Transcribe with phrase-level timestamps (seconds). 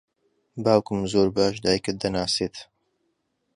[0.63, 2.55] باوکم زۆر باش دایکت دەناسێت.